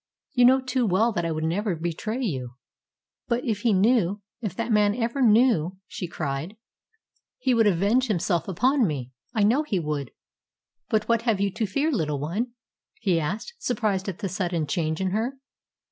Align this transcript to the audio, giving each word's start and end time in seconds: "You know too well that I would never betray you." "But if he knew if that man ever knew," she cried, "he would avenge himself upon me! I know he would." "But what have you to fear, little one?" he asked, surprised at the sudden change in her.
"You 0.33 0.45
know 0.45 0.59
too 0.59 0.87
well 0.87 1.11
that 1.11 1.25
I 1.25 1.31
would 1.31 1.43
never 1.43 1.75
betray 1.75 2.19
you." 2.23 2.55
"But 3.27 3.45
if 3.45 3.59
he 3.59 3.71
knew 3.71 4.23
if 4.41 4.55
that 4.55 4.71
man 4.71 4.95
ever 4.95 5.21
knew," 5.21 5.77
she 5.87 6.07
cried, 6.07 6.57
"he 7.37 7.53
would 7.53 7.67
avenge 7.67 8.07
himself 8.07 8.47
upon 8.47 8.87
me! 8.87 9.11
I 9.35 9.43
know 9.43 9.61
he 9.61 9.77
would." 9.79 10.09
"But 10.89 11.07
what 11.07 11.21
have 11.21 11.39
you 11.39 11.51
to 11.53 11.67
fear, 11.67 11.91
little 11.91 12.19
one?" 12.19 12.53
he 12.99 13.19
asked, 13.19 13.53
surprised 13.59 14.09
at 14.09 14.17
the 14.17 14.27
sudden 14.27 14.65
change 14.65 15.01
in 15.01 15.11
her. 15.11 15.37